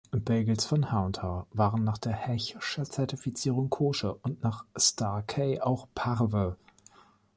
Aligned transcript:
Bagels 0.13 0.65
von 0.65 0.91
H&H 0.91 1.45
waren 1.51 1.83
nach 1.83 1.99
der 1.99 2.13
Hechscher-Zertifizierung 2.13 3.69
koscher 3.69 4.17
und 4.23 4.41
nach 4.41 4.65
Star-K 4.75 5.61
auch 5.61 5.87
parve. 5.93 6.57